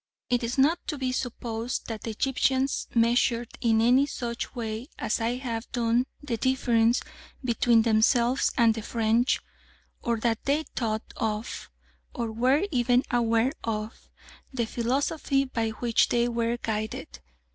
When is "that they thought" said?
10.21-11.03